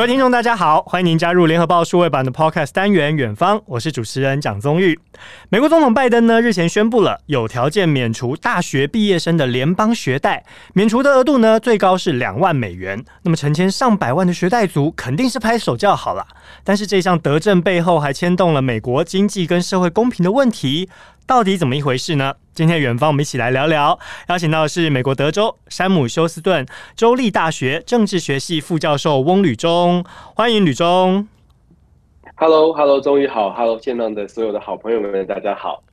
[0.00, 4.98] 各位听众，大家好，欢迎您加入联合报数位版的 Podcast 单元《远方》，我是主持人蒋宗玉。
[5.50, 10.42] 美国总统拜登呢日前宣布了有条件免除大学毕业生的联邦学贷，
[10.72, 13.04] 免除的额度呢最高是两万美元。
[13.24, 16.26] 那么成千上百万的学贷族肯定是拍手叫好了。
[16.64, 20.88] 但是这项德政背后还牵动了美国经济跟社会公平的问题。
[21.30, 22.34] 到底怎么一回事呢？
[22.52, 26.66] 今天远方我们一起来聊聊，邀请到的是美国德州山姆休斯顿
[26.96, 31.28] 州立大学政治学系副教授翁吕中，欢迎吕中。
[32.34, 33.78] Hello，Hello，终于好，Hello，
[34.12, 35.84] 的所有的好朋友们，大家好。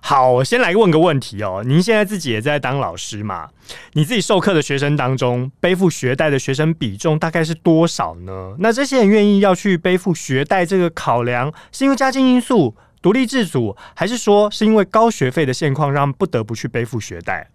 [0.00, 3.50] 好，我先来问个问题哦，您现在自己也在当老师嘛？
[3.92, 8.56] 你自己授课的学生当中，背负学贷的学生比重大概是多少呢？
[8.58, 12.74] 那这些人愿意要去背负学贷这个考量，是因为家境因素？
[13.04, 17.46] 独立自主，还是说是因为高学费的现况让不得不去背负学贷？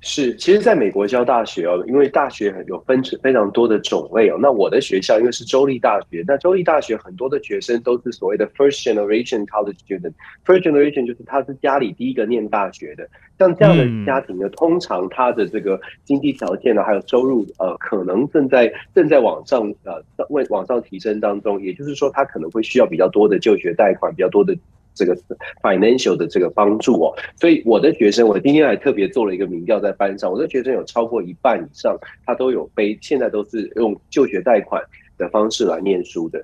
[0.00, 4.38] 是，其实，在美国教大学哦，因为大学有分成非常多的种类哦。
[4.40, 10.12] 那我的学校因为是州立大学，那州立大学很多的学生都是所谓的 first generation college student。
[10.46, 13.08] first generation 就是他是家里第一个念大学的。
[13.40, 21.60] 像这样的家庭呢，嗯、通常他的这个经济条件呢，还有收入呃，可能正在正在往上呃为往上提升当中。
[21.60, 24.56] 也就是说，他可能会需要比较多的就学贷款，比较多的。
[24.98, 25.16] 这个
[25.62, 31.96] financial 的这个帮助哦，所以我的学生，我今天还特别做了一个民调在班上，我的学生有超过一半以上，
[32.26, 34.82] 他都有背，现在都是用就学贷款
[35.16, 36.42] 的方式来念书的，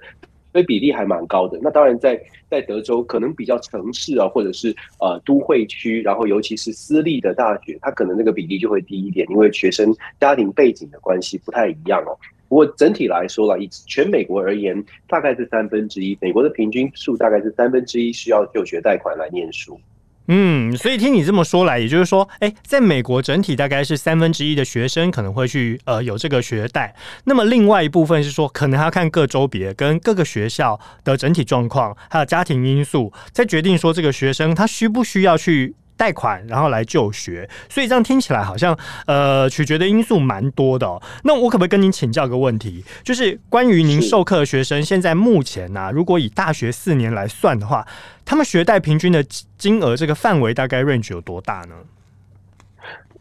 [0.52, 1.58] 所以比例还蛮高的。
[1.60, 12.16] 那当然在在德州，可能比较城市啊，或者是呃都会区，然后尤其是私立的大学，它可能那个比例就会低一点，因为学生家庭背景的关系不太一样哦。
[12.48, 16.16] 不过整体来说啦，以全美国而言，大概是三分之一。
[16.20, 19.80] 美国的平均数大概是三分之一需要就学贷款来念书。
[20.26, 26.94] 嗯，所以听你这么说来，也就是说，哎，在美国整体大概是三分之一的学生可能会去呃有这个学贷。
[27.24, 35.74] 那么另外一部分是说，可能还要看各州别跟各个学校的整体状况，还有家庭因素，再决定说这个学生他需不需要去。
[35.96, 41.00] 贷款，然后来就学，所以这样听起来好像呃，取决的因素蛮多的。
[41.22, 47.86] 那我可不可以跟您请教个问题，就是关于您授课的学生，现在目前呢，如果以大学四年来算的话，
[48.24, 49.24] 他们学贷平均的
[49.56, 51.74] 金额这个范围大概 range 有多大呢？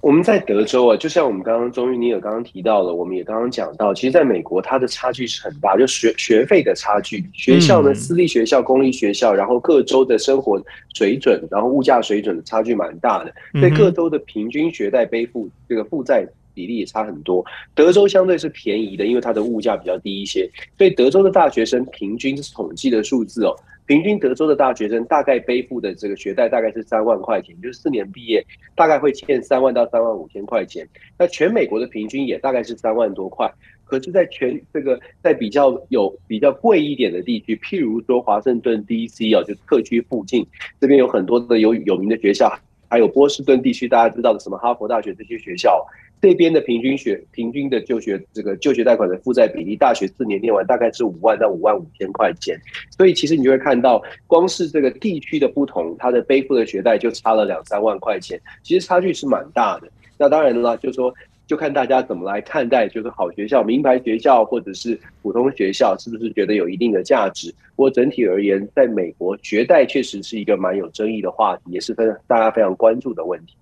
[0.04, 10.62] 我们在德州啊，就像我们刚刚钟玉你也刚刚提到了，我们也刚刚讲到，其实在美国它的差距是很大，就学学费的差距，学校呢，私立学校、公立学校，然后各州的生活
[10.94, 17.42] 水准，然后物价水准的差距蛮大的，所以各州的平均学贷背负这个负债比例也差很多。
[17.74, 23.56] 德州相对是便宜的，因为它的物价比较低一些，所以德州的大学生平均是统计的数字哦。
[23.86, 28.46] 平均德州的大学生大概背负的这个学贷大概是三万块钱，就是四年毕业
[28.76, 30.88] 大概会欠三万到三万五千块钱。
[31.18, 33.52] 那全美国的平均也大概是三万多块。
[33.86, 40.48] 可是，在全这个在比较有比较贵一点的地区，譬如说华盛顿 DC 啊，就特区附近
[40.80, 42.52] 这边有很多的有有名的学校，
[42.94, 45.84] 还有波士顿地区大家知道的什么哈佛大学这些学校。
[46.22, 52.56] 这边的平均学平均的就学这个就学贷款的负债比例，大学四年念完大概是五万到五万五千块钱，
[52.96, 59.90] 所以其实你就会看到，光是这个地区的不同，它的背负的学贷就差了两三万块钱，其实差距是蛮大的。
[60.20, 61.12] 那当然了，就是说
[61.54, 67.54] 就看大家怎么来看待，就是好学校、名牌学校或者是普通学校，是不是觉得有一定的价值？
[67.76, 73.54] 不过整体而言，在美国学贷确实是一个蛮有争议的话题，也是非大家非常关注的问题。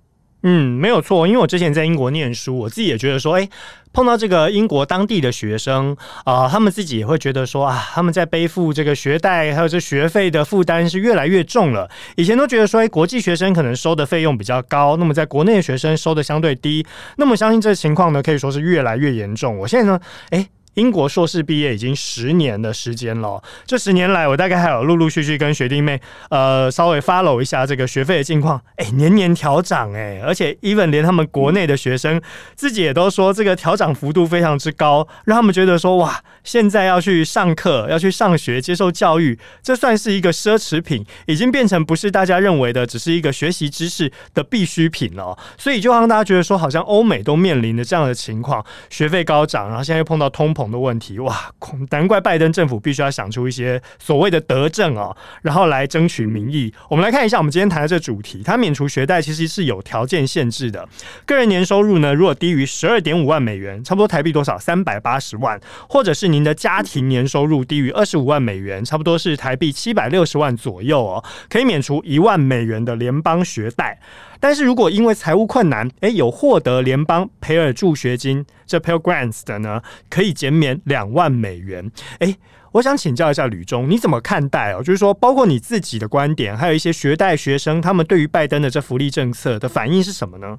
[0.44, 3.48] 嗯，没有错，因为我之前在英国念书，我自己也觉得说，哎，
[3.94, 11.90] 碰到这个英国当地的学生啊、他们自己也会觉得说啊，他们在背负这个学贷还有这学费的负担是越来越重了。
[12.16, 16.86] 以前都觉得说，哎，国际学生可能收的费用比较高，那么在国内的学生收的相对低，
[17.18, 19.58] 那么相信这情况呢，可以说是越来越严重。
[19.58, 20.00] 我现在呢，
[20.32, 20.48] 哎。
[20.76, 32.22] 英国硕士毕业已经十年的时间了，这十年来我大概还有陆陆续续跟学弟妹呃稍微 follow 一下这个学费的近况，哎，年年调涨哎，而且 even 连他们国内的学生
[32.56, 45.38] 自己也都说这个调涨幅度非常之高，让他们觉得说哇，现在要去上课、要去上学、接受教育，这算是一个奢侈品，已经变成不是大家认为的只是一个学习知识的必需品了。
[45.58, 50.61] 所以就让大家觉得说，好像欧美都面临着这样的情况，学费高涨，然后现在又碰到通膨。
[50.70, 51.50] 的问题哇，
[51.90, 56.74] 难怪拜登政府必须要想出一些所谓的德政哦，然后来争取民意。
[56.90, 60.88] 我们来看一下，我们今天谈的这主题，它免除学贷其实是有条件限制的。
[61.26, 64.60] 个人年收入呢，如果低于十二点五万美元，差不多台币多少？
[64.60, 74.00] 三百八十万，或者是您的家庭年收入低于二十五万美元，差不多是台币七百六十万左右哦，可以免除一万美元的联邦学贷。
[74.42, 78.46] 但是如果因为财务困难，诶，有获得联邦培尔助学金。
[78.66, 81.92] 这 Pell Grants 的呢，可以减免两万美元。
[82.20, 82.36] 诶，
[82.72, 84.80] 我想请教一下吕中，你怎么看待哦？
[84.80, 90.58] 就是说，包括你自己的观点，还有一些学贷学生，他们对于拜登的这福利政策的反应是什么呢？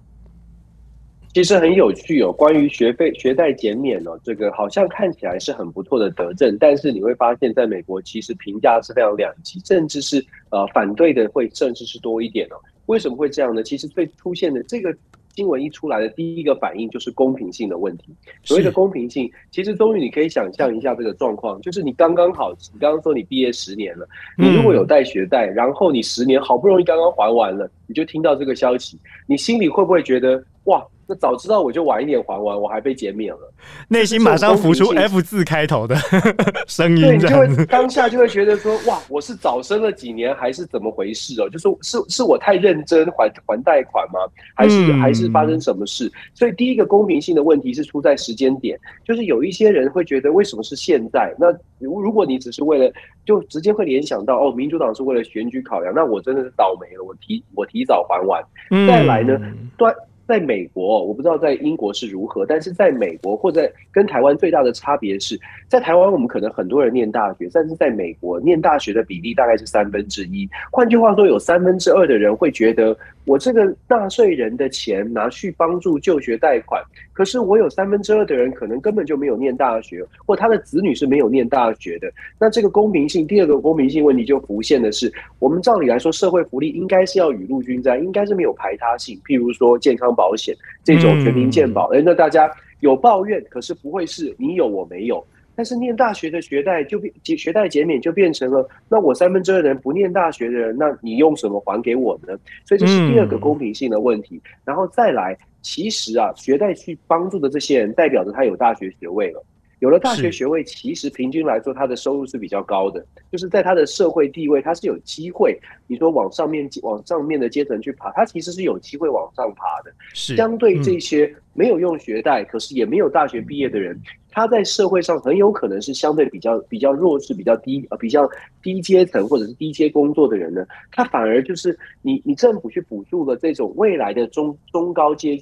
[1.35, 12.57] 其实很有趣哦，关于学费学贷减免哦，这个好像看起来是很不错的德政，但是你会发现在美国其实评价是非常两极，甚至是呃反对的会甚至是多一点哦。
[12.87, 13.63] 为什么会这样呢？
[13.63, 14.95] 其实最出现的这个
[15.35, 18.15] 新闻一出来的第一个反应就是公平性的问题。
[18.43, 24.07] 所谓的公平性，其实终于你可以想象一下这个状况，就是你刚刚好，你刚刚说你毕业十年了，
[24.37, 30.85] 你如果有贷学贷，然后你十年好不容易刚刚还完了，你就听到这个消息，你心里会不会觉得哇？
[31.05, 33.53] 那早知道我就晚一点还完，我还被减免了，
[33.89, 35.97] 内心马上浮出 F 字开头的
[36.69, 37.03] 声音。
[37.03, 41.49] 对，你就会当下就会觉得说，哇，我是早生了几年，还是怎么回事哦？
[41.51, 44.21] 就是是是我太认真还还贷款吗？
[44.55, 46.11] 还是还是发生什么事？
[46.35, 51.35] 所以第一个公平性的问题是出在时间点，就是有一些人会觉得为什么是现在？
[51.37, 51.49] 那
[51.81, 52.91] 如如果你只是为了，
[53.27, 58.41] 就直接会联想到哦，民主党是为了选举考量，那我真的是倒霉了，我提我提早还完，
[58.87, 59.37] 再来呢
[59.77, 59.93] 断。
[60.33, 65.39] 在美国，我不知道在英国是如何，但是在美国或者跟台湾最大的差别是，
[65.69, 70.49] 在台湾我们可能很多人念大学，但是在美国念大学的比例大概是三分之一。
[70.71, 76.81] 换句话说，有三分之二的人会觉得，我这个纳税人的钱拿去帮助就学贷款，
[77.13, 82.09] 可是我有三分之二的人可能根本就没有念大学，或他的子女是没有念大学的。
[82.39, 89.21] 那这个公平性，第二个公平性问题就浮现的是，我们照理来说，社会福利应该是要雨露均沾，应该是没有排他性。
[89.27, 90.13] 譬如说健康。
[90.15, 90.55] 保险
[90.85, 95.25] 这种全民健保，哎，那大家有抱怨，可是不会是你有我没有。
[95.55, 102.39] 但是念大学的学贷就变学贷减免就变成了，那我三分之二的人不念大学的人，那你用什么还给我呢？
[102.65, 104.41] 所以这是第二个公平性的问题。
[104.65, 109.45] 然后再来，其实啊，学贷去帮助的这些人，代表着他有大学学位了。
[109.83, 115.59] 有了大学学位，其实平均来说，他的收入是比较高的，就是在他的社会地位，他是有机会，
[115.89, 119.93] 你说往上面往上面的阶层去爬，他其实是有机会往上爬的。
[120.15, 124.01] 是相对这些没有用学贷，可是也没有大学毕业的人，
[124.31, 128.31] 他在社会上很有可能是相对比较比较弱势、比较低呃比较
[128.63, 135.37] 低阶层或者是低阶工作的人呢，他反而就是你你政府去补助了这种未来的中中高阶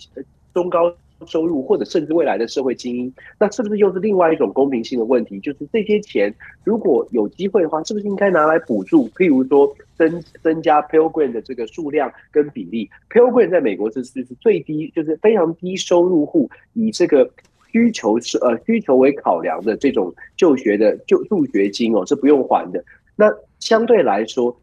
[0.55, 0.91] 中高。
[1.27, 5.39] 收入或者甚至未来的社会精英，那是不是又是另外一种公平性的问题？
[5.41, 6.35] 就是这些钱
[6.65, 9.09] 如果有机会的话，是不是应该拿来补助？
[9.11, 12.89] 譬如说增增加 Pell Grant 的这个数量跟比例。
[13.11, 17.31] Pell Grant 在美国是是最低，就是非常低收入户以这个
[17.71, 22.85] 需求是呃需求为考量的这种就学的就助学金哦是不用还的。
[23.17, 24.57] 那相对来说。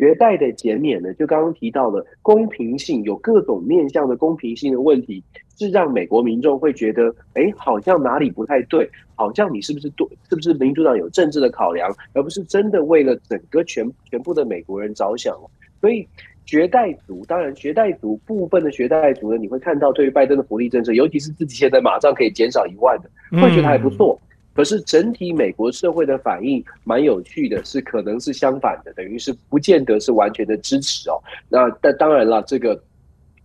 [0.00, 5.24] 学贷的减免呢，就刚刚提到了公平性，有各种面向的公平性的问题，
[5.58, 15.36] 是让美国民众会觉得，哎，好像哪里不太对，好像你是不是对，是不是民主党有政治的考量，而不是真的为了整个全全部的美国人着想。
[15.80, 16.06] 所以
[16.46, 24.18] 绝代族，当然绝代族部分的绝代族呢，你会看到对于拜登的福利政策，尤其是自己现在马上可以减少一万的，会觉得还不错。
[24.22, 24.24] 嗯
[24.58, 31.14] 可是整体美国社会的反应蛮有趣的，是可能是相反的，等于是不见得是完全的支持哦。
[31.48, 32.74] 那但当然了，这个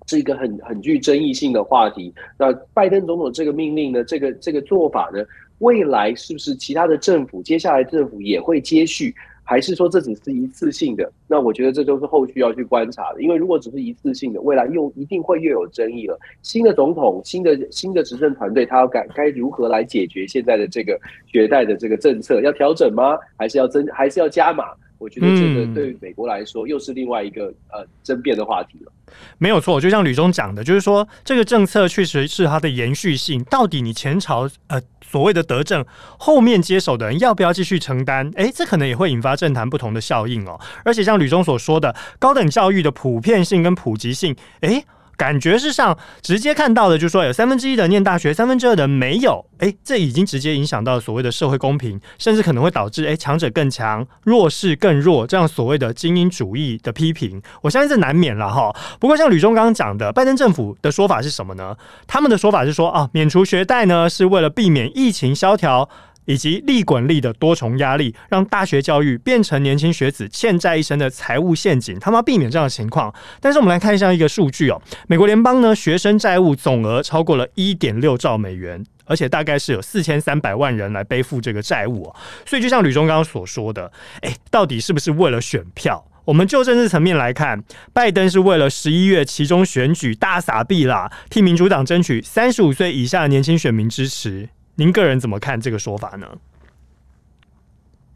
[0.07, 2.13] 是一个很很具争议性的话题。
[2.37, 5.23] 那拜登总统这个命令呢，这个这个做法呢，
[5.59, 9.13] 未来是不是其他的政府，接下来政府也会接续？
[9.45, 11.11] 还是说这只是一次性的？
[11.27, 13.21] 那我觉得这都是后续要去观察的。
[13.21, 16.17] 因为如果只是一次性的，未来又一定会越有争议了。
[16.43, 22.39] 新的总统、新的新的执政团队，他要该该如何来解决现在的这个学贷的这个政策？
[22.39, 23.17] 要调整吗？
[23.35, 23.85] 还是要增？
[23.87, 24.63] 还是要加码？
[25.03, 28.91] 我觉得这个对于美国来说又是另外一个呃争辩的话题了。
[29.37, 33.43] 没有错，就像吕中讲的，就是说这个政策确实是它的延续性。
[33.43, 35.85] 到底你前朝呃所谓的德政
[36.17, 38.31] 后面接手的人要不要继续承担？
[38.35, 40.59] 诶，这可能也会引发政坛不同的效应哦。
[40.85, 44.85] 而且像吕中所说的，高等教育的普遍性跟普及性，诶。
[45.17, 49.45] 感觉是上直接看到的，就是说有三分之一的念大学，三分之二的没有。
[49.59, 58.75] 诶，这已经直接影响到所谓的社会公平，甚至可能会导致诶强者更强，弱势更弱，这样所谓的精英主义的批评，我相信这难免了哈。
[58.99, 61.75] 不过像吕中刚刚讲的，拜登政府的说法是什么呢？
[62.07, 65.89] 他们的说法是说啊，免除学贷呢，是为了避免疫情萧条。
[66.25, 71.99] 以及利滚利的多重压力，让大学教育变成年轻学子欠债一生的财务陷阱。
[71.99, 73.13] 他们要避免这样的情况。
[73.39, 82.13] 但是我们来看一下一个数据哦，美国联邦呢学生债务总额超过了一点六兆美元，而且大概是有四千三百万人来背负这个债务。
[82.45, 86.05] 所以就像吕中刚刚所说的，诶，到底是不是为了选票？
[86.25, 87.61] 我们就政治层面来看，
[87.91, 94.47] 拜登是为了十一月其中选举大撒币啦，替民主党争取三十五岁以下的年轻选民支持。
[94.75, 96.27] 您个人怎么看这个说法呢？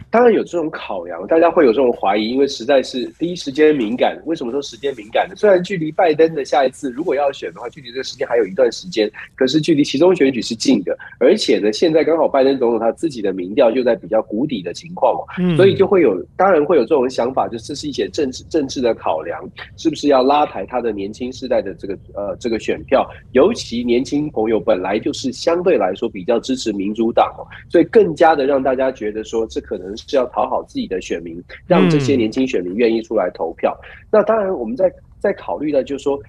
[0.09, 4.17] 当然有这种考量，大家会有这种怀疑，因为实在是第一时间敏感。
[4.25, 5.35] 为什么说时间敏感呢？
[5.35, 19.43] 虽然距离拜登的下一次如果要选的话，距离这个时间还有一段时间，可是距离其中选举是近的，而且呢，现在刚好拜登总统他自己的民调就在比较谷底的情况哦，所以就会有，当然会有这种想法，就这是一些政治政治的考量，
[19.75, 23.05] 是不是要拉抬他的年轻世代的这个呃这个选票？
[23.33, 29.96] 尤其年轻朋友本来就是相对来说比较支持民主党哦，所以更加的让大家觉得说这可能。
[29.97, 33.77] 是要讨好自己的选民，让这些年轻选民愿意出来投票。
[33.81, 36.19] 嗯、那当然，我们在在考虑的，就是说，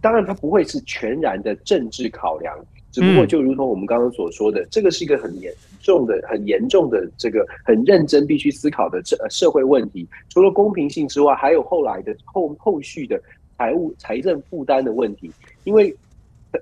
[0.00, 2.54] 当然它不会是全然的政治考量，
[2.92, 10.06] 只不过就如同我们刚刚所说的，嗯、这个是一个很严重的、很严重的这个很认真必须思考的社社会问题。
[10.28, 13.20] 除了公平性之外，还有后来的后后续的
[13.56, 15.30] 财务财政负担的问题，
[15.64, 15.94] 因为。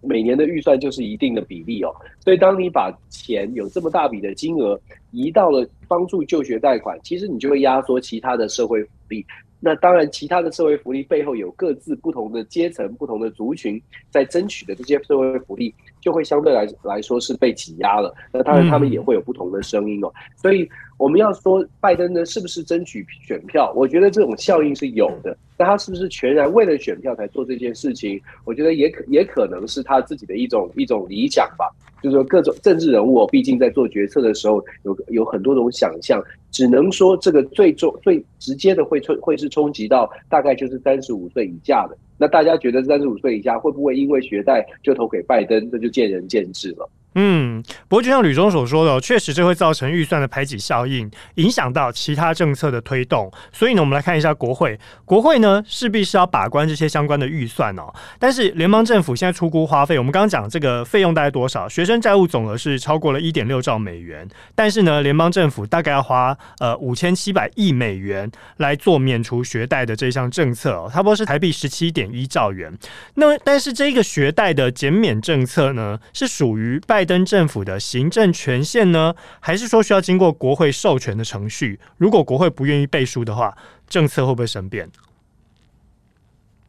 [0.02, 4.78] 每年的预算就是一定的比例哦，所以当你把钱有这么大笔的金额
[5.12, 9.24] 移到了帮助就学贷款，其实你就会压缩其他的社会福利。
[9.64, 13.80] 那当然，其他的社会福利背后有各自不同的阶层、不同的族群
[14.10, 18.14] 在争取的这些社会福利，就会相对来来说是被挤压了。
[18.30, 20.12] 那当然，他们也会有不同的声音哦。
[20.36, 20.68] 所以
[20.98, 23.72] 我们要说拜登呢，是不是争取选票？
[23.74, 25.34] 我觉得这种效应是有的。
[25.56, 28.20] 那他是不是全然为了选票才做这件事情？
[28.44, 31.64] 我觉得也可也可能是他自己的一种一种理想吧。
[32.02, 36.22] 就是说，各种政治人物，毕竟在做决策的时候，有有很多种想象。
[36.54, 41.98] 只能说，这个最终最直接的会冲会是冲击到大概就是三十五岁以下的。
[42.16, 45.68] 那大家觉得三十五岁以下会不会因为学贷就投给拜登？
[45.72, 46.88] 这就见仁见智了。
[47.16, 53.30] 嗯，不过就像吕中所说的，确实这会造成预算的排挤效应，影响到其他政策的推动。
[53.52, 57.92] 所以呢，我们来看一下国会，国会呢势必是要把关这些相关的预算哦。
[58.18, 61.68] 但是联邦政府现在出估花费，我们刚刚讲这个费用大概多少？
[61.68, 72.76] 学生债务总额是超过了一点六兆美元，但是呢，联邦政府大概要花呃五千七百亿美元来做免除学贷的这项政策哦，差不多是台币十七点一兆元。
[73.14, 77.03] 那但是这个学贷的减免政策呢，是属于拜。
[77.04, 81.78] 拜登政府的行政权限呢，还是说需要经过国会授权的程序？
[81.98, 83.54] 如果国会不愿意背书的话，
[83.86, 84.88] 政策会不会生变？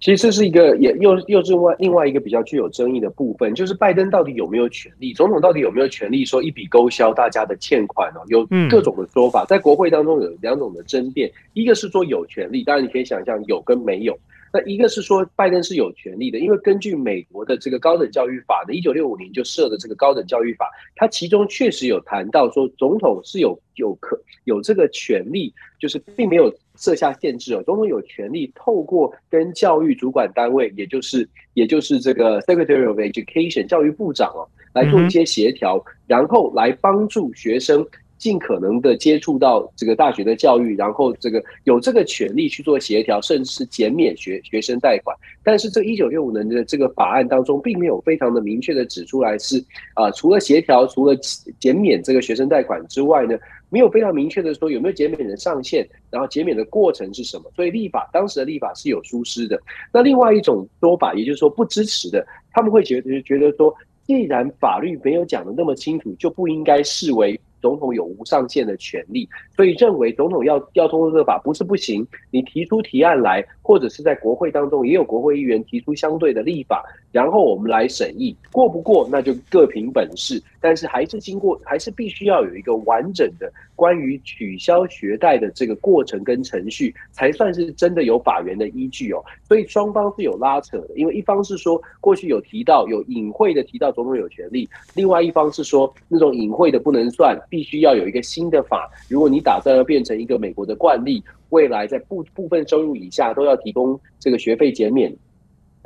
[0.01, 5.13] 其实这是一个也又又是另外另外一个比较具有争议的部分，就是拜登到底有没有权利？
[5.13, 8.20] 总统到底有没有权利说一笔勾销大家的欠款哦？
[8.27, 14.20] 有各种的说法，在国会当中有两种的争辩，一个是说有权利，当然你可以想象有跟没有。
[14.56, 37.86] 那一个是说拜登是有权利的，因为根据美国的这个高等教育法的，一九六五年就设的这个高等教育法，它其中确实有谈到说，总统是有有可有这个权利，就是并没有设下限制哦，总统有权利透过跟教育主管单位，也就是也就是这个 Secretary of Education 教育部长哦，来做一些协调，然后来帮助学生。
[38.17, 45.15] 尽可能的接触到这个大学的教育，然后这个有这个权利去做协调，甚至是减免学学生贷款。
[45.43, 51.15] 但是这一九六五年的这个法案当中，并没有非常的明确的指出来是啊，除了协调，除了
[51.60, 53.38] 减免这个学生贷款之外呢，
[53.69, 57.51] 没有非常明确的说有没有减免的上限，然后减免的过程是什么。
[57.55, 59.60] 所以立法当时的立法是有疏失的。
[59.93, 63.74] 那另外一种说法，也就是说不支持的，他们会觉得觉得说，
[64.07, 67.39] 既然法律没有讲的那么清楚，就不应该视为。
[67.65, 72.05] 总统有无上限的权利，所以认为总统要要通过这个法不是不行。
[72.29, 80.39] 你提出提案来，或者是在国会当中也有国会议员提出相对的立法，然后我们来审议，过不过那就各凭本事。
[80.65, 89.24] 但是还是经过，还是必须要有一个完整的关于取消学贷的这个过程跟程序，才算是真的有法源的依据哦。
[89.48, 98.89] 所以双方是有拉扯的，因为一方是说过去有提到有隐晦的提到总统有权利，另外一方是说那种隐晦的不能算，必须要有一个新的法。
[99.07, 105.15] 如果你打算要变成一个美国的惯例，未来在部部分收入以下都要提供这个学费减免。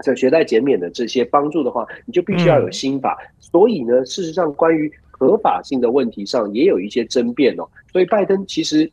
[0.03, 3.17] 这学贷减免的这些帮助的话，你就必须要有新法。
[3.39, 7.67] 所以呢，事实上关于合法性的问题上也有一些争辩哦。
[7.91, 8.89] 所以拜登其实，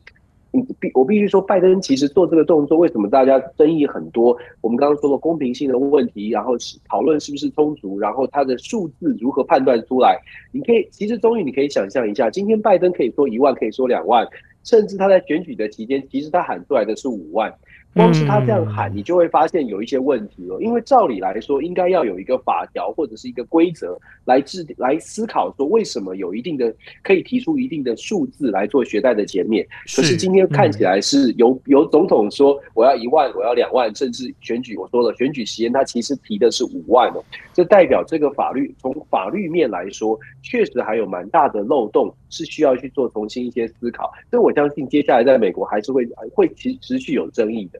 [0.51, 4.35] 你必我必须说，拜登其实做这个动作，为什么大家争议很多？
[4.61, 6.53] 我们刚刚说的公平性的问题，然后
[6.89, 10.17] 讨论是不是充足，然后他的数字如何判断出来？
[10.51, 14.27] 你可以其实终于你可以想象一下，今天拜登可以说一万，可以说两万，
[14.63, 17.53] 甚至他在选举的期间，其实他喊出来的是五万。
[17.97, 20.61] 光是他这样喊，你就会发现有一些问题了。
[20.61, 26.73] 因为照理来说，应该要有一个法条或者是一个规则来制来思考说，为什么有一定的
[27.03, 29.67] 可以提出一定的数字来做学贷的减免。
[29.95, 37.23] 可是今天看起来是由由总统说我要一万，我要两万，甚至选举我说了选举时间他其实提的是五万哦，
[37.53, 44.11] 这代表这个法律从法律面来说，确实还有蛮大的漏洞，是需要去做重新一些思考。
[44.29, 47.79] 所以我相信接下来在美国还是会会持持续有争议的。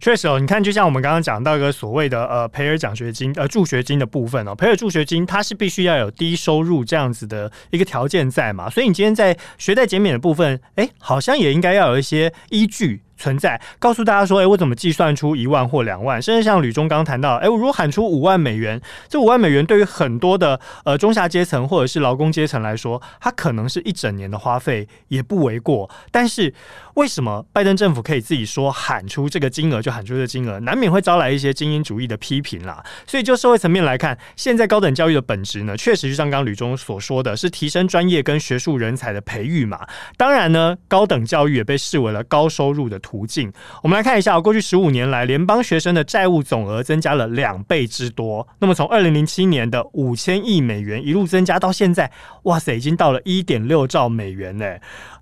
[0.00, 13.02] 确实哦，你看，就像我们刚刚讲到一个所谓的呃培尔奖学金呃助学金的部分哦，培尔助学金它是必须要有低收入这样子的一个条件在嘛，所以你今天在学贷减免的部分，哎，好像也应该要有一些依据。
[13.20, 16.22] 存在告诉大家说，哎、我怎么计算出一万或两万？
[16.22, 18.80] 甚至像吕中刚谈到，哎、我如果喊出五万美元，
[19.10, 25.90] 这五万美元对于很多的呃中下阶层或者是劳工阶层来说，它可能是一整年的花费，也不为过。
[26.10, 26.54] 但是
[26.94, 32.84] 为什么拜登政府可以自己说喊出这个金额就喊出的金额，难免会招来一些精英主义的批评啦。
[33.06, 39.86] 所以就社会层面来看，现在高等教育的本质呢，确实就像刚刚吕中所说的是提升专业跟学术人才的培育嘛。
[40.16, 48.46] 当然呢，高等教育也被视为了高收入的途径，我们来看一下，过去十五年来，联邦学生的债务总额增加了两倍之多。
[48.58, 52.10] 那么从二零零七年的五千亿美元一路增加到现在，
[52.44, 54.66] 哇塞，已经到了一点六兆美元呢。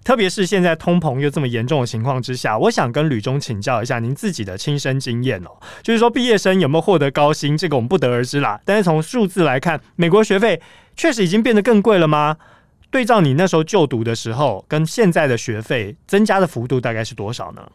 [0.09, 5.51] 特别是现在通膨又这么严重的情况之下，我想跟吕中请教一下您自己的亲身经验哦，
[5.83, 8.59] 就是说毕业生有没有获得高薪，这个我们不得而知啦。
[8.65, 10.63] 但是从数字来看，美国学费
[10.97, 12.39] 确实已经变得更贵了吗？
[12.91, 17.71] 对照你那时候就读的时候，跟现在的学费增加的幅度大概是多少呢？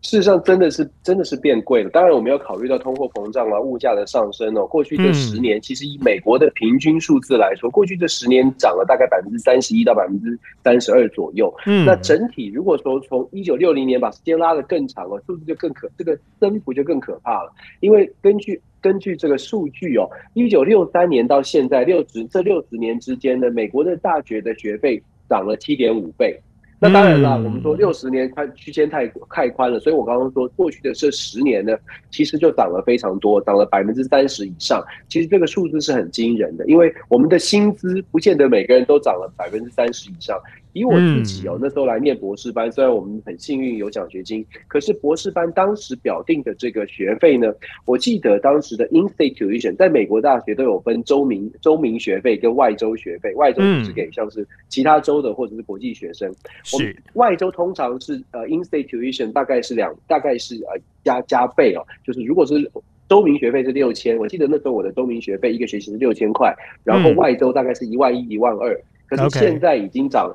[0.00, 1.90] 事实上，真的是真的是变贵了。
[1.90, 4.64] 当然，我们要考虑到通货膨胀啊、物价的上升哦。
[4.64, 11.52] 过去这十年，其实以美国的平均数字来说，过去这十年涨了大概百分之三十一到百分之三十二左右。
[11.66, 17.52] 嗯，那整体如果说从一九六零年把时间拉得更长了，数字就更可，这个增幅就更可怕了。
[17.80, 26.40] 因为根据根据这个数据哦，一九六三年到现在六十这六十年之间呢，美国的大学的学费涨了七点五倍。
[26.80, 31.76] 那当然了，我们说六十年宽区间太太宽了，所以我刚刚说过去的这十年呢，
[32.08, 34.80] 其实就涨了非常多，涨了百分之三十以上。
[35.08, 40.38] 其实这个数字是很惊人的，因为我们的薪资不见得每个人都涨了百分之三十以上。
[40.72, 47.52] 以我自己哦，那时候来念博士班，虽然我们很幸运有奖学金，可是博士班当时表定的这个学费呢，
[47.84, 56.32] 我记得当时的 in-state tuition 在美国大学都有分州民州民学费跟外州学费，外州就是给像是其他州的或者是国际学生，
[56.74, 62.70] 我们外州通常是呃 in-state tuition 大概是两大概是呃加加倍哦，就是如果是
[63.08, 66.54] 州民学费是六千，我记得那时候我的州民学费一个学期是六千块，
[66.84, 70.30] 然后外州大概是一万一一万二，可是现在已经涨。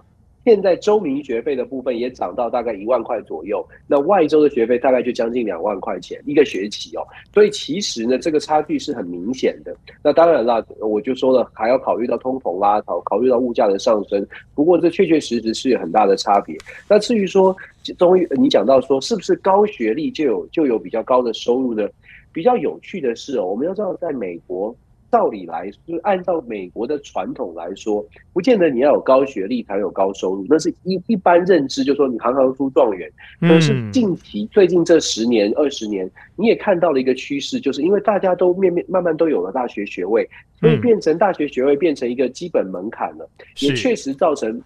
[0.45, 7.01] 现在州民学费的部分也涨到大概一万块左右，那外州的学费大概就将近两万块钱一个学期哦，
[7.33, 9.75] 所以其实呢，这个差距是很明显的。
[10.03, 14.25] 那当然啦，我就说了，还要考虑到通膨啦，考考虑到物价的上升。
[14.53, 16.57] 不过这确确实实是有很大的差别。
[16.89, 17.55] 那至于说，
[17.97, 21.87] 终于你讲到说，是不是高学历就有就有比较高的收入呢？
[22.33, 24.75] 比较有趣的是哦，我们要知道在美国。
[25.13, 33.07] 道理来说，就是按照美国的传统来说，不见得你要有高学历才有高收入，那是一一般认知，就是说你行行出状元。
[33.39, 40.27] 可是近期最近这十年、二十年，你也看到了一个趋势，就是因为大家都面面慢慢都有了大学学位，
[40.59, 44.59] 所以变成大学学位变成一个基本门槛了，也确实造成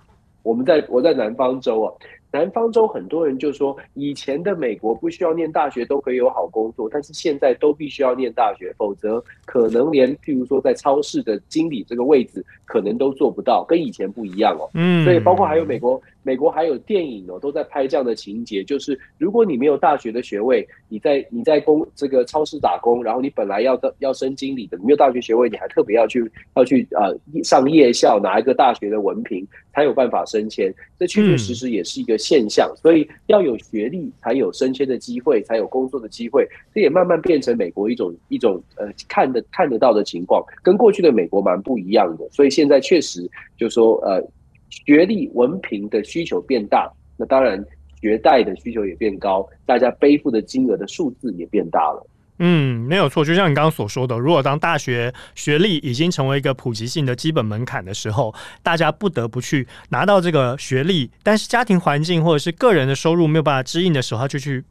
[0.43, 1.91] 我们在我在南方州啊。
[2.31, 14.69] 南方州很多人就说，以前的美国不需要念大学都可以有好工作，但是现在都必须要念大学，否则可能连譬如说在超市的经理这个位置可能都做不到，跟以前不一样哦。
[14.73, 36.47] 嗯，所以包括还有美国，美国还有电影哦，都在拍这样的情节，就是如果你没有大学的学位，你在你在工这个超市打工，然后你本来要要升经理的，你没有大学学位，你还特别要去要去呃上夜校拿一个大学的文凭才有办法升迁，这确确实实也是一个现象，所以要有学历才有升迁的机会，才有工作的机会。
[36.73, 42.27] 这也慢慢变成美国一种一种呃看得看得到的情况，跟过去的美国蛮不一样的。
[42.31, 44.21] 所以现在确实就说呃
[44.69, 47.63] 学历文凭的需求变大，那当然
[48.01, 52.05] 学贷的需求也变高，大家背负的金额的数字也变大了。
[52.39, 53.25] 嗯，没有错。
[53.25, 64.63] 就像你刚刚所说的，如果当大学学历已经成为一个普及性的基本门槛的时候，大家不得不去拿到这个学历，但是家庭环境或者是个人的收入没有办法支应的时候，他就去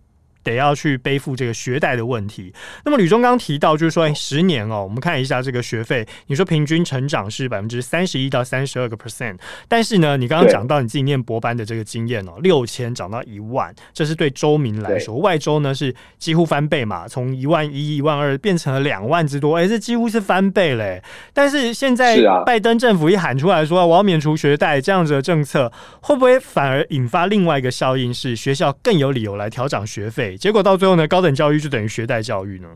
[0.51, 2.53] 得要去背负这个学贷的问题。
[2.85, 9.37] 那么吕中刚提到，就是说，哎，十年哦，我们看一下这个学费，你说平均成长是百分之三十一到三十二个 percent，
[9.69, 21.03] 但是呢，你刚刚讲到你自己念博班的这个经验哦，六千涨到一万，这是对州民来说，外州呢是几乎翻倍嘛，从一万一、一万二变成了两万之多，哎，这几乎是翻倍嘞。
[21.33, 30.36] 但是现在拜登政府一喊出来说我要免除学贷这样子的政策，会不会反而引发另外一个效应，是学校更有理由来调涨学费？
[30.37, 32.69] 结果到最后呢，高等教育就等于学贷教育呢？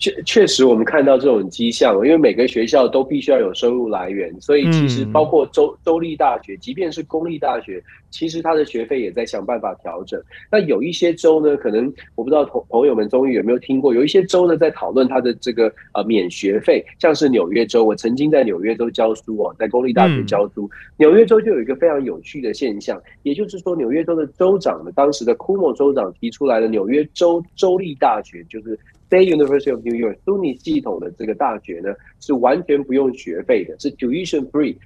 [0.00, 10.20] 确确实，我们看到这种迹象，因为每个学校都必须要有收入来源，所以其实包括州州立大学，即便是公立大学，其实他的学费也在想办法调整。
[10.50, 28.78] 那有一些州呢，可能我不知道朋朋友们终于有没有听过，有一些州呢在讨论它的这个呃免学费，像是纽约州，我曾经在纽约州教书哦，在公立大学教书，纽约州就有一个非常有趣的现象，也就是说纽约州的州长呢，当时的库莫州长提出来的纽约州州立大学就是。
[29.10, 34.76] State University of New York SUNY 系统的这个大学呢，是完全不用学费的，是 tuition free，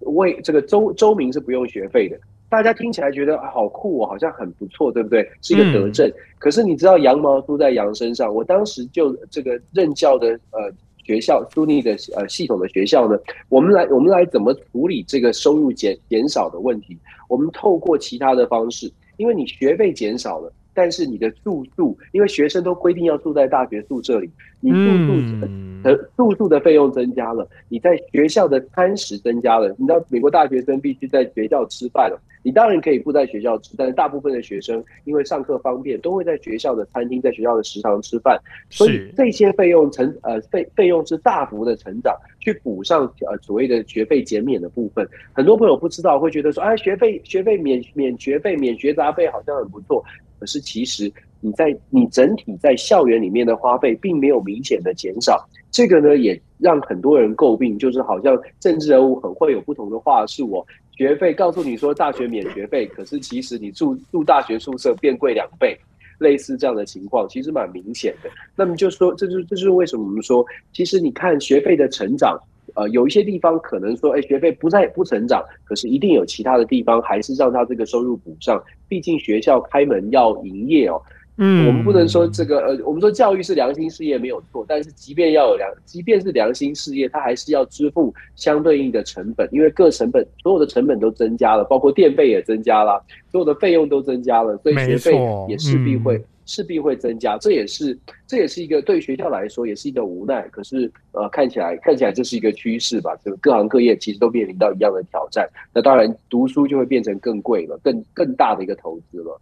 [0.00, 2.18] 为这个州州民是不用学费的。
[2.48, 5.28] 大家听起来觉得好酷哦，好像很不错，对不对？
[5.42, 6.08] 是一个德政。
[6.08, 10.72] 嗯、可是你知道羊毛出在羊身上，我当时就这个任教的呃
[11.04, 16.96] 学校 SUNY 的呃系统的学校呢，我们来我们来怎么处理这个收入减减少的问题？
[17.28, 20.52] 我们透过其他的方式，因为你学费减少了。
[20.78, 29.74] 但是你的住宿，因为学生都规定要住在大学宿舍里，你住宿的住宿的费用增加了，你在学校的餐食增加了。
[29.76, 45.04] 你知道美国大学生必须在学校吃饭了，你当然可以不在学校吃，但是大部分的学生因为上课方便，都会在学校的餐厅、在学校的食堂吃饭，所以这些费用成呃费费用是大幅的成长，去补上呃所谓的学费减免的部分。
[45.32, 50.04] 很多朋友不知道，会觉得说，哎，学费学费免免学费免学杂费好像很不错。
[50.38, 60.48] 可是其实你在你整体在校园里面的花费并没有明显的减少，这个呢也让很多人诟病，就是好像政治人物很会有不同的话术。
[60.48, 65.78] 我学费告诉你说大学免学费，可是其实你住住大学宿舍变贵两倍，
[66.18, 68.30] 类似这样的情况其实蛮明显的。
[68.56, 72.38] 那么就说，这就这就是为什么我们说，其实你看学费的成长。
[72.78, 78.62] 呃，有一些地方可能说，哎，学费不再不成长，可是一定有其他的地方还是让他这个收入补上。
[78.86, 81.02] 毕竟学校开门要营业哦，
[81.38, 96.22] 嗯，我们不能说这个呃，我们说教育是良心事业没有错，但是即便要有良，即便是良心事业，它还是要支付相对应的成本，因为各成本所有的成本都增加了，包括电费也增加了，所有的费用都增加了，所以学费也势必会。
[96.48, 100.48] 势必会增加，这也是这也是一个对学校来说也是一个无奈。
[100.48, 103.14] 可是呃，看起来看起来这是一个趋势吧？
[103.22, 105.46] 这个各行各业其实都面临到一样的挑战。
[105.72, 109.40] 那当然，读书就会变成更贵了，更更大的一个投资了。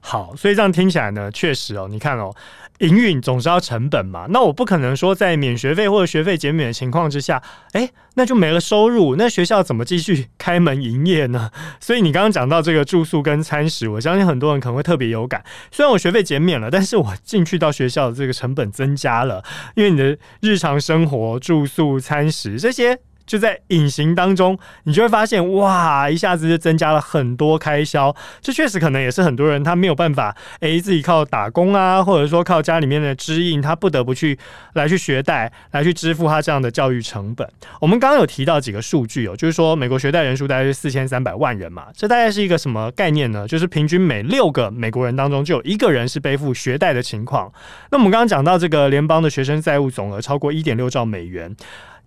[0.00, 2.34] 好，所以这样听起来呢，确实哦，你看哦。
[2.78, 11.50] 营运总是要成本嘛，那我不可能说在免学费或者学费减免的情况之下，哎，那就没了收入，那学校怎么继续开门营业呢？
[11.80, 15.44] 所以你刚刚讲到这个住宿跟餐食，我相信很多人可能会特别有感。
[15.70, 19.42] 虽然我学费减免了，但是我进去到学校的这个成本增加了，
[19.74, 22.98] 因为你的日常生活、住宿、餐食这些。
[23.28, 28.14] 就在隐形当中，你就会发现，哇，一下子就增加了很多开销。
[28.40, 34.36] 这确实可能也是很多人他没有办法，诶，自己靠打工啊，或者说靠家里面的支应，他不得不去
[34.72, 37.46] 来去学贷，来去支付他这样的教育成本。
[37.80, 43.46] 我们刚刚有提到几个数据哦，就是说美国学贷人数大概是四千三百万人嘛，这大概是一个什么概念呢？
[43.46, 47.52] 就是平均每六个美国人当中就有一个人是背负学贷的情况。
[47.90, 51.54] 那我们刚刚讲到这个联邦的学生债务总额超过一点六兆美元。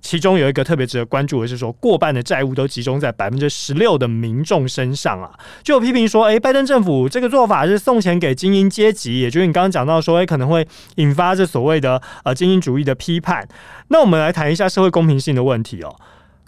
[0.02, 5.32] 其中有一个特别值得关注的是说，过半的债务都集中在百分之十六的民众身上啊。
[5.64, 13.48] 就有批评说，诶，拜登政府这个做法是送钱给精英阶级，也就是你刚刚讲到说，诶，可能会引发这所谓的呃精英主义的批判。
[13.90, 15.96] 那我们来谈一下社会公平性的问题哦。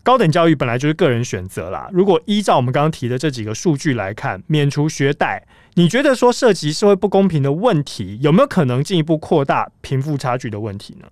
[0.02, 5.42] 高等教育本来就是个人选择啦，如果依照我们刚刚提的这几个数据来看，免除学贷，
[5.76, 11.08] 你觉得说涉及社会不公平的问题，有没有可能进一步扩大贫富差距的问题呢？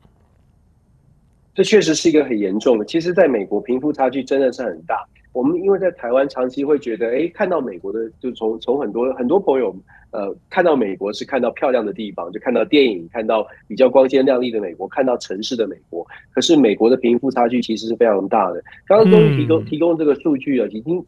[1.54, 2.86] 这确实是一个很严重的。
[2.86, 5.06] 其实，在美国贫富差距真的是很大。
[5.34, 9.74] 我们因为在台湾长期会觉得，哎，看到美国的，就从从很多很多朋友，
[10.12, 16.06] 呃，看到美国是看到漂亮的地方，就看到电影，看到比较光鲜亮丽的美国，看到城市的美国。
[16.34, 18.62] 可是美国的贫富差距其实是非常大的。
[18.86, 21.02] 刚刚终于提供提供这个数据了，已经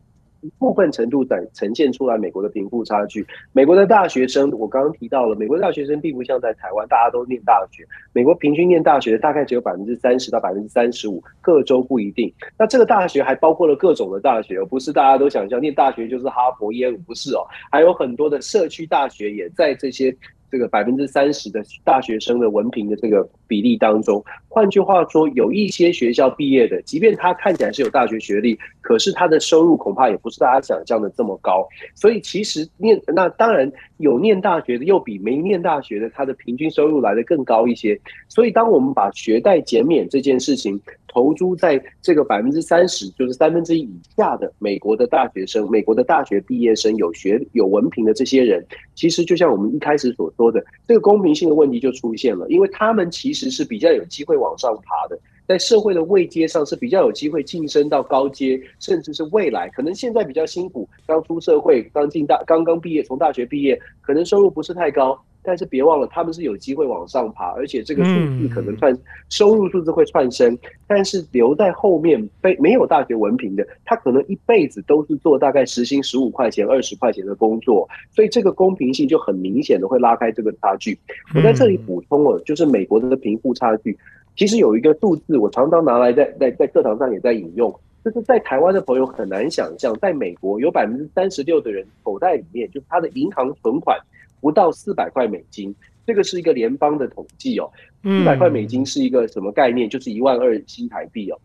[0.57, 3.25] 部分程度展呈现出来美国的贫富差距。
[3.51, 7.83] 美国的大学生，我刚刚提到了，美国的大学生并不像在台湾，大家都念大学。
[8.13, 12.33] 美国平均念大学大概只有百分之三十到百分之三十五，各州不一定。
[12.57, 20.15] 那这个大学还包括了各种的大学，而不是大家都想象念大学就是哈佛、耶鲁，不是哦，还有很多的社区大学也在这些。
[20.53, 31.67] 这个百分之三十的大学生的文凭的这个比例当中，换句话说，有一些学校毕业的，即便他看起来是有大学学历，可是他的收入恐怕也不是大家想象的这么高。
[31.95, 33.71] 所以其实念那当然
[34.03, 37.99] 有念大学的，又比没念大学的，他的平均收入来得更高一些。
[38.27, 65.19] 所以当我们把学贷减免这件事情，投注在这个百分之三十，就是三分之一以下的美国的大学生，美国的大学毕业生有学有文凭的这些人，其实就像我们一开始所说的，这个公平性的问题就出现了，因为他们其实是比较有机会往上爬的，在社会的位阶上是比较有机会晋升到高阶，甚至是未来可能现在比较辛苦，刚出社会，刚进大，刚刚毕业，从大学毕业，可能收入不是太高。
[65.45, 70.57] 但是别忘了，他们是有机会往上爬，而且这个数字可能算收入数字会窜升。
[70.87, 80.97] 但是留在后面被没有大学文凭的，他可能一辈子都是做大概时薪十五块钱、二十块钱的工作，所以这个公平性就很明显的会拉开这个差距。
[81.35, 83.97] 我在这里补充了，就是美国的贫富差距，
[84.35, 93.97] 其实有一个数字，我常常拿来在在在课堂上也在引用，就是在台湾的朋友很难想象，在美国有百分之三十六的人口袋里面，就是他的银行存款。
[94.41, 95.73] 不到四百块美金，
[96.05, 97.71] 这个是一个联邦的统计哦。
[98.03, 99.89] 四百块美金是一个什么概念？
[99.89, 101.39] 就是一万二新台币哦。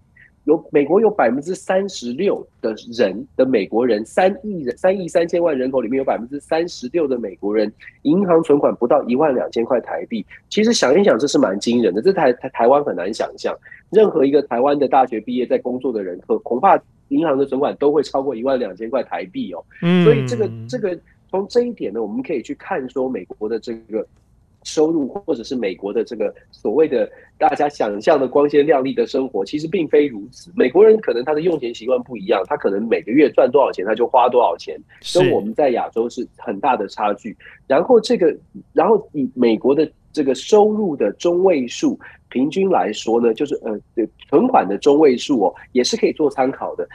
[0.49, 7.71] 有美国有百分之三十六的人的美国人，三亿人，三亿三千万人口里面有百分之三十六的美国人，
[8.05, 10.25] 银行存款不到一万两千块台币。
[10.49, 12.01] 其实想一想，这是蛮惊人的。
[12.01, 13.55] 这台台台湾很难想象，
[13.91, 19.63] 任何一个台湾的大学毕业在工作的人，可恐怕银行的存款都会超过一万两千块台币哦。
[20.03, 20.99] 所以这个这个。
[21.31, 24.07] 从这一点呢，我们可以去看说，美国的这个
[24.69, 30.53] 收入，或者是美国的这个所谓的大家想象的光鲜亮丽的生活，其实并非如此。
[30.55, 34.79] 美国人可能他的用钱习惯不一样，他可能每个月赚多少钱，他就花多少钱，
[35.15, 37.35] 跟我们在亚洲是很大的差距。
[37.67, 38.37] 然后这个，
[38.75, 46.87] 然后以美国的这个收入的中位数平均来说呢，就是呃，存款的中位数哦，也是可以做参考的。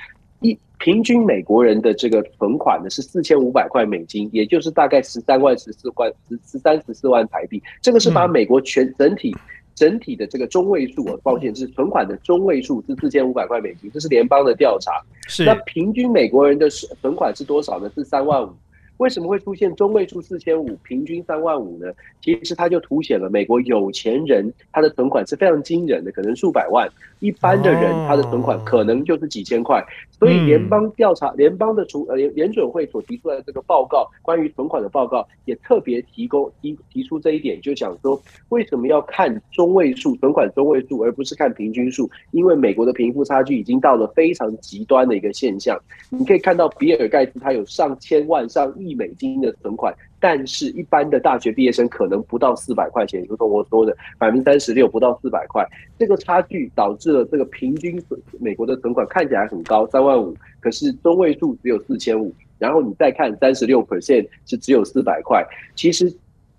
[0.43, 7.61] 一平均美国人的这个存款呢是四千五百块美金，也就是大概十三万十四万十十三十四万台币。
[7.81, 9.35] 这个是把美国全整体
[9.73, 14.91] 整体的这个中位数，抱歉是存款的中位数是四千五百块美金，这是联邦的调查。
[15.27, 17.89] 是那平均美国人的存款是多少呢？
[17.95, 18.51] 是三万五。
[18.97, 21.91] 为什么会出现中位数四千五，平均三万五呢？
[22.21, 26.87] 其实它就凸显了美国有钱人他的存款是非常惊人的，可能数百万；
[27.19, 29.83] 一般的人他的存款可能就是几千块。
[30.11, 42.09] 所以联邦调查、联邦的储呃联联准会所提出来的这个报告，关于存款的报告也特别提供提提出这一点，就讲说为什么要看中位数存款中位数，而不是看平均数？
[42.31, 45.77] 因为美国的贫富差距已经到了非常极端的一个现象。
[46.09, 55.65] 你可以看到比尔盖茨他有上千万上亿美金的存款，但是一般的大学毕业生可能不到四百块钱，如同我说的百分之三十六不到四百块，
[55.97, 58.01] 这个差距导致了这个平均
[58.39, 66.13] 美国的存款看起来很高三万五，可是中位数只有四千五，然后你再看三十六 percent 是只有四百块，其实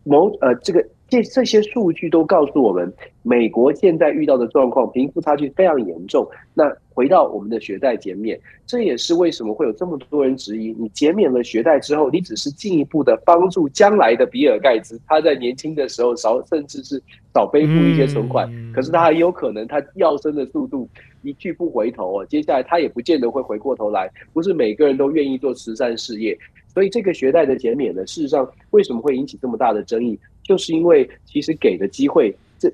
[0.05, 0.85] 某呃这个。
[1.09, 6.27] 这这些数据都告诉我们，美国现在遇到的状况，贫富差距非常严重。
[6.55, 17.01] 那回到我们的学贷减免，这也是为什么会有这么多人质疑：你减免了学贷之后，你只是进一步的帮助将来的比尔盖茨，他在年轻的时候少，甚至是
[17.35, 18.51] 少背负一些存款。
[18.73, 20.89] 可是他还有可能，他要生的速度
[21.23, 24.11] 一去不回头哦，接下来他也不见得会回过头来。
[24.33, 26.37] 不是每个人都愿意做慈善事业，
[26.75, 30.19] 所以这个学贷的减免呢，事实上为什么会引起这么大的争议？
[30.43, 32.71] 就是因为其实给的机会，这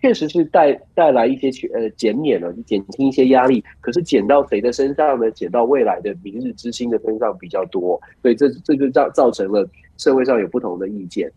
[0.00, 3.62] 确实是带带来一些呃减免了，减轻一些压力。
[3.80, 5.30] 可是减到谁的身上呢？
[5.30, 11.30] 减到未来的明日之星的身上比较多，所以这这就造造成了社会上有不同的意见。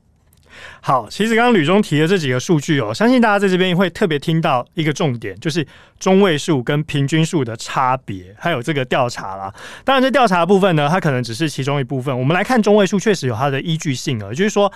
[0.81, 5.65] 好，其实刚刚吕中提的这几个数据哦，相信大家在这边会特别听到一个重点，就是
[5.99, 9.53] 中位数跟平均数的差别，还有这个调查啦。
[9.83, 12.17] 当然，这调查的部分呢，它可能只是其中一部分。
[12.17, 14.71] 我们来看中位数，确实有它的依据性啊，就是说。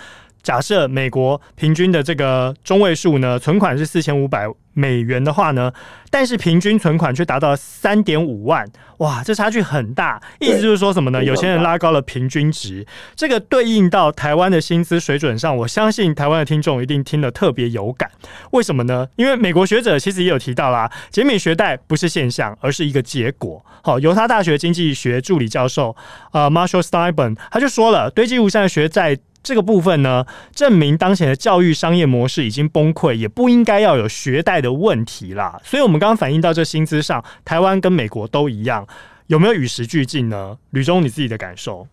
[0.45, 5.73] 假设美国平均的这个中位数呢，存款是四千五百美元的话呢，
[6.11, 8.63] 但是平均存款却达到三点五万，
[8.97, 10.21] 哇，这差距很大。
[10.39, 11.23] 意思就是说什么呢？
[11.23, 18.11] 有钱人拉高了平均值，这个对应到台湾的薪资水准上，我相信台湾的听众一定听得特别有感。
[18.51, 19.07] 为什么呢？
[19.15, 23.65] 因为美国学者其实也有提到啦，减免学贷不是现象，而是一个结果。
[23.81, 25.95] 好，犹他大学经济学助理教授
[26.33, 29.17] 呃 Marshall Steinberg 他就说了，堆积如山的学债。
[29.45, 35.61] 这个部分呢，证明当前的教育商业模式已经崩溃，也不应该要有学贷的问题啦。
[35.63, 38.87] 所以，我们刚刚反映到这薪资上，台湾跟美国都一样，
[39.27, 40.57] 有没有与时俱进呢？
[40.71, 41.87] 吕中，你自己的感受？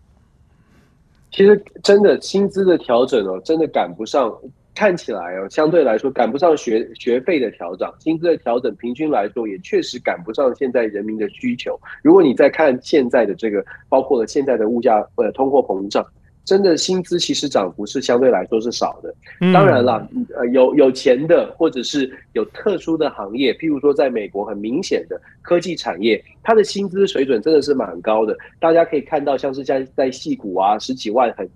[1.31, 4.33] 其实，真的薪资的调整哦，真的赶不上。
[4.75, 11.79] 看起来哦，相对来说赶不上学学费的调整，薪资的调整，平均来说也确实赶不上现在人民的需求。
[12.01, 16.03] 如果你再看现在的这个，包括了现在的物价呃通货膨胀。
[16.45, 19.13] 真的薪资其实涨幅是相对来说是少的，
[19.53, 28.37] 当然了，呃，有有钱的或者是有特殊的行业，譬如说在美国很明显的科技产业，它的薪资水准真的是蛮高的。
[28.59, 31.49] 大家可以看到，像是在在戏股啊，十几万很。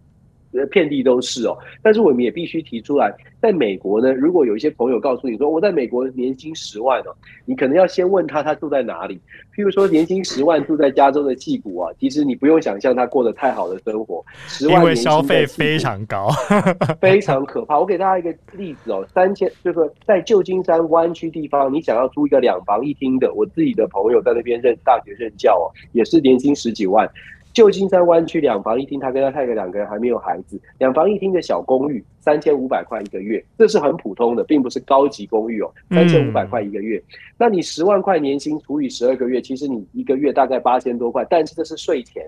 [0.72, 9.20] 遍地都是哦，但是我们也必须提出来，在美国呢，如果有一些朋友告诉你说我在美国年薪十万哦，你可能要先问他他住在哪里。
[9.56, 16.30] 譬如说年薪十万住在加州的矽谷啊，其实你不用想象他过得太好的生活，十万因为消费非常高，
[17.02, 17.80] 非常可怕。
[17.80, 27.10] 我给大家一个例子哦，三千就是在旧金山湾区地方，你想要租一个两房一厅的，我自己的朋友在那边任大学任教哦，也是年薪十几万。
[27.58, 37.00] 旧金山湾区两房一厅，他跟他太太两个人还没有孩子，两房一厅的小公寓，三千五百块一个月，这是很普通的，并不是高级公寓哦，三千五百块一个月。
[37.00, 42.24] 嗯、那你十万块年薪除以十二个月，其实你一个月大概八千多块，但是这是税前，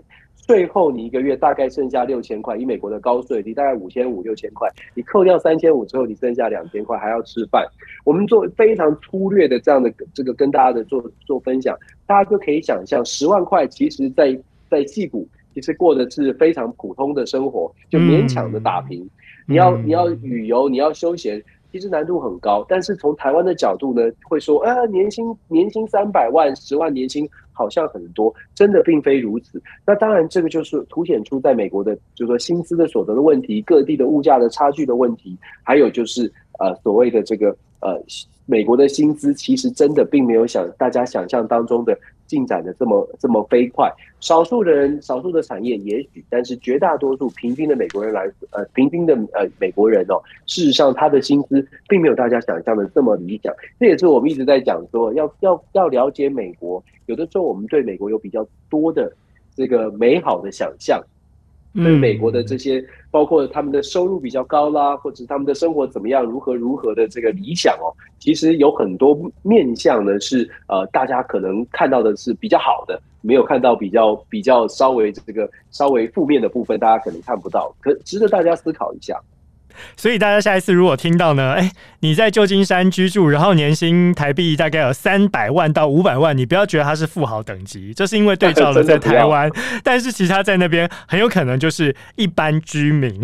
[0.48, 2.58] 税后你一个月大概剩下六千块。
[2.58, 7.64] 以美国的高税，你大概五千五六千块，你扣掉三千五之后，你剩下两千块还要吃饭。
[8.04, 14.36] 我们做非常粗略的这样的这个跟大家的做做分享，大家就可以想象，十万块其实在。
[14.70, 19.02] 在矽谷，其实过的是非常普通的生活，就勉强的打平。
[19.04, 19.10] 嗯、
[19.48, 22.64] 你要你要旅游，你要休闲，其实难度很高。
[22.70, 29.62] 但是从台湾的角度呢，会说，啊，年薪年薪三百万、十万年薪好像很多，真的并非如此。
[29.86, 37.50] 那当然，这个就是凸显出在美国的，就是说薪资的所得的问题，各地的物价的差距的问题，还有就是呃所谓的这个
[37.82, 38.00] 呃
[38.46, 41.98] 美国的薪资，其实真的并没有想大家想象当中的。
[42.30, 53.52] 进展的这么这么飞快，少数人、少数的产业也许，但是绝大多数平均的美国人来，呃，平均的呃美国人哦，事实上他的薪资并没有大家想象的这么理想。
[53.80, 59.12] 这也是我们一直在讲说，要要要了解美国，有的时候我们对美国有比较多的
[59.56, 61.04] 这个美好的想象。
[61.74, 79.20] 对美国的这些，包括他们的收入比较高啦，或者他们的生活怎么样，如何如何的这个理想哦，其实有很多面向呢，是呃大家可能看到的是比较好的，没有看到比较比较稍微这个稍微负面的部分，大家可能看不到，可值得大家思考一下。
[79.96, 89.50] 所以大家下一次如果听到呢，哎，你在旧金山居住，然后年薪台币大概有三百万到五百万，你不要觉得他是富豪等级，这是因为对照了在台湾，
[89.84, 93.22] 但是其实他在那边很有可能就是一般居民。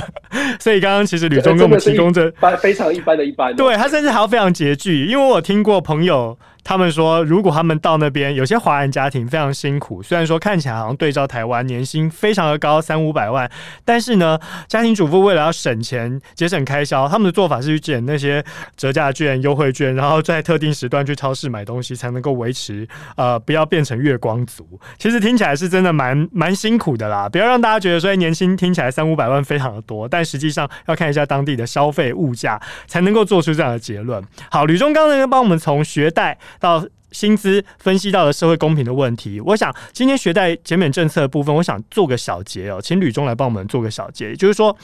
[0.60, 6.38] 所以刚刚其实吕中给我们提供着非常一般的一般，对，他甚至还要非常拮据，因为我听过朋友。
[6.66, 10.02] 他们说，如果他们到那边，有些华人家庭非常辛苦。
[10.02, 13.48] 虽然说看起来好像对照台湾年薪非常的高，三五百万，
[13.84, 18.44] 但是呢，家庭主妇为了要省钱、节省开销，他们的做法是去捡那些
[18.76, 24.66] 折价券、优惠券，然后在特定时段去超市买东西，才能够维持呃，不要变成月光族。
[24.98, 27.28] 其实听起来是真的蛮蛮辛苦的啦。
[27.28, 34.20] 不要让大家觉得说年薪听起来三五百万非常的多，但实际上要看一下当地的消费物价，才能够做出这样的结论。
[34.50, 36.36] 好，吕中刚才帮我们从学贷。
[36.58, 44.30] 到薪资分析到了社会公平的问题，我想今天学贷减免政策的部分，我想做个小结哦，请吕中来帮我们做个小结。
[44.30, 44.76] 也就是说，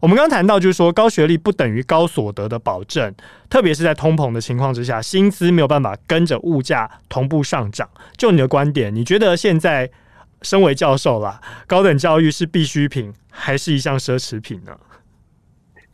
[0.00, 3.12] 我们刚刚谈到，就是说高学历不等于高所得的保证，
[3.48, 7.88] 特别是在通膨的情况之下，薪资没有办法跟着物价同步上涨。
[8.16, 9.90] 就你的观点，你觉得现在
[10.42, 14.72] 身为教授啦，高等教育是必需品还是一项奢侈品呢？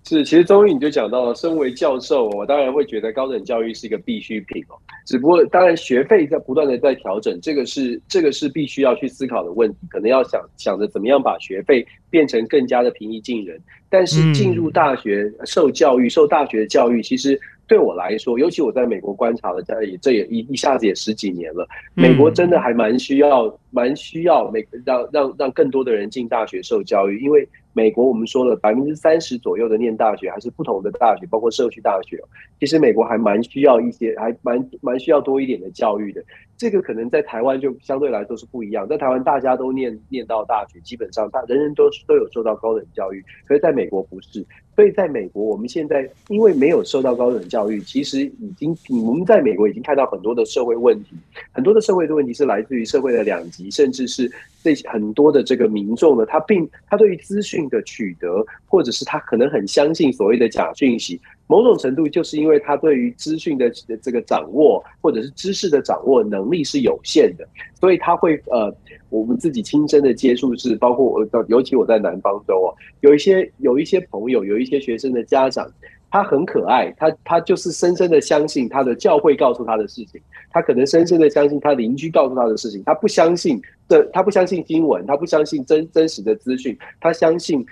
[0.08, 4.78] 是，其实中医你就讲到了，身为教授，我当然会觉得高等教育是一个必需品哦。
[5.04, 13.60] 只不过，当然学费在不断的在调整，这个是这个是必须要去思考的问题，可能要想想着怎么样把学费变成更加的平易近人。
[13.88, 23.52] 但是进入大学受教育、受大学教育，其实对我来说，尤其我在美国观察了，这也这也一一下子也十几年了，美国真的还蛮需要。
[23.76, 32.18] 蛮需要每让让让更多的人进大学受教育，因为美国我们说了百分之三十左右的念大学还是不同的大学，包括社区大学。
[32.58, 36.24] 其实美国还蛮需要一些，还蛮蛮需要多一点的教育的。
[36.56, 44.42] 这个可能在台湾就相对来说是不一样，在台湾大家都念念到大学，基本上大人人都都有受到高等教育，可是在美国不是。
[44.74, 51.16] 所以在美国，我们现在因为没有受到高等教育，其实已经我们在美国已经看到很多的社会问题，
[51.52, 54.30] 很多的社会的问题是来自于社会的两极，甚至是
[54.62, 61.20] 这很多的这个民众呢，他并他对于资讯的取得，或者是他可能很相信所谓的假讯息。
[61.48, 63.70] 某种程度就是因为他对于资讯的
[64.02, 67.46] 这个掌握，或者是知识的掌握能力是有限的，
[67.80, 68.74] 所以他会呃，
[69.10, 75.70] 我们自己亲身的接触是，包括我，尤其我在南方州啊，有一些有一些朋友，有一些学生的家长。
[76.10, 87.64] 他很可爱，他他就是深深的相信他的教会告诉他的事情，他可能深深的相信他邻居告诉他的事情，他不相信这，他不相信新闻，他不相信真真实的资讯，他相信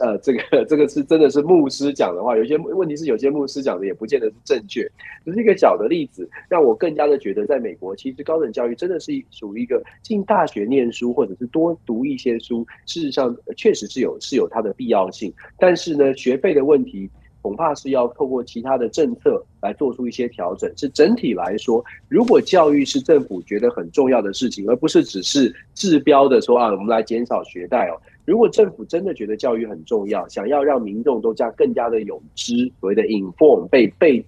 [0.00, 4.88] 呃这个 这个是真的是牧师讲的话，有些问题是有些牧师讲的也不见得是正确，
[5.24, 17.10] 只是一个小的例子，让我更加的觉得在美国，其实高等教育真的是属于一个进大学念书或者是多读一些书，事实上确实是有是有它的必要性，但是呢，学费的问题。
[17.48, 20.70] 恐怕是要透过其他的政策来做出一些调整。
[20.76, 27.96] 是整体来说，如果教育是政府觉得很重要的事情，而不是只是治标的说啊，我们来减少学贷哦。
[28.26, 34.22] 如果政府真的觉得教育很重要，想要让民众都加更加的有知，所谓的 inform 被被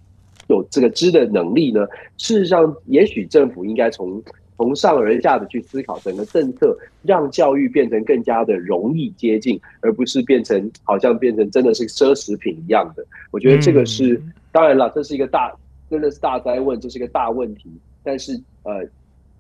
[0.49, 1.87] 有这个知的能力呢？
[2.17, 4.23] 事实上，也许政府应该从。
[4.61, 13.03] 从上而下的去思考整个政策，让教育变成更加的容易接近，而不是变成好像变成真的是奢侈品一样的。
[13.31, 15.51] 我觉得这个是、嗯、当然了，这是一个大，
[15.89, 17.71] 真的是大灾问，这是一个大问题。
[18.03, 18.87] 但是呃，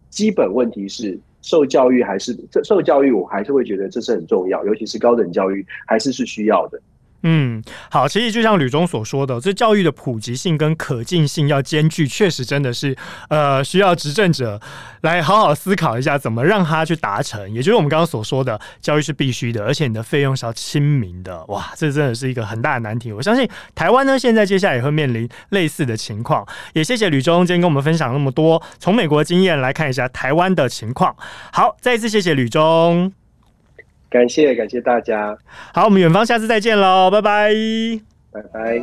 [0.08, 6.80] 基本问题是受教育还是这受教育，我还是会觉得这是很重要，尤其是高等教育还是是需要的。
[7.22, 12.96] 嗯，好，其实就像吕中所说的，这教育的普及性跟可进性要兼具，确实真的是
[13.28, 14.58] 呃需要执政者
[15.02, 17.52] 来好好思考一下，怎么让它去达成。
[17.52, 21.44] 也就是我们刚刚所说的，教育是必须的，而且你的费用是要亲民的。
[21.48, 23.12] 哇，这真的是一个很大的难题。
[23.12, 26.46] 我相信台湾呢，现在接下来也会面临类似的情况。
[26.72, 31.14] 也谢谢吕中今天跟我们分享那么多，从美国经验来看一下台湾的情况。
[31.52, 33.19] 好，再一次谢谢吕中。
[34.10, 35.38] 感谢感谢大家，
[35.72, 37.54] 好，我们远方下次再见喽，拜拜，
[38.32, 38.82] 拜拜。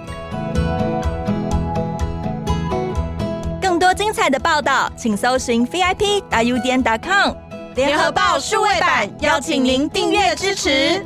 [3.61, 7.34] 更多精彩的报道，请搜寻 VIP 大 U 点 com
[7.75, 11.05] 联合报数位版，邀请您订阅支持。